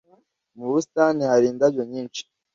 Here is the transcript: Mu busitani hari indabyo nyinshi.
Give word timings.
Mu 0.57 0.65
busitani 0.71 1.23
hari 1.31 1.45
indabyo 1.49 1.83
nyinshi. 1.91 2.21